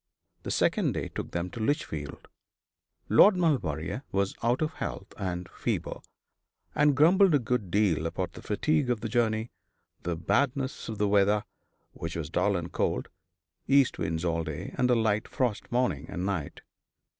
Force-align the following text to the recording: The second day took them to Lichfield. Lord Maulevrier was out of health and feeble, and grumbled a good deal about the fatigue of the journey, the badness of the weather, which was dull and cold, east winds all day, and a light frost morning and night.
The 0.41 0.49
second 0.49 0.93
day 0.93 1.09
took 1.09 1.29
them 1.29 1.51
to 1.51 1.59
Lichfield. 1.59 2.27
Lord 3.07 3.37
Maulevrier 3.37 4.01
was 4.11 4.33
out 4.41 4.63
of 4.63 4.73
health 4.81 5.13
and 5.15 5.47
feeble, 5.51 6.03
and 6.73 6.97
grumbled 6.97 7.35
a 7.35 7.37
good 7.37 7.69
deal 7.69 8.07
about 8.07 8.31
the 8.33 8.41
fatigue 8.41 8.89
of 8.89 9.01
the 9.01 9.07
journey, 9.09 9.51
the 10.01 10.15
badness 10.15 10.89
of 10.89 10.97
the 10.97 11.07
weather, 11.07 11.43
which 11.91 12.15
was 12.15 12.31
dull 12.31 12.55
and 12.55 12.71
cold, 12.71 13.09
east 13.67 13.99
winds 13.99 14.25
all 14.25 14.43
day, 14.43 14.73
and 14.75 14.89
a 14.89 14.95
light 14.95 15.27
frost 15.27 15.71
morning 15.71 16.07
and 16.09 16.25
night. 16.25 16.61